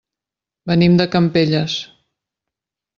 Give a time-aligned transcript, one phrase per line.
[0.71, 1.79] Venim de Campelles.